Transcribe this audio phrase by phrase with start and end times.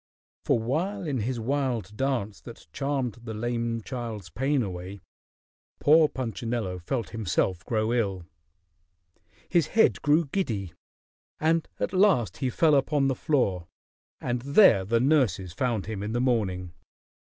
[0.45, 4.99] For while in his wild dance that charmed the lame child's pain away,
[5.79, 8.25] poor Punchinello felt himself grow ill.
[9.47, 10.73] His head grew giddy,
[11.39, 13.67] and at last he fell upon the floor,
[14.19, 16.73] and there the nurses found him in the morning.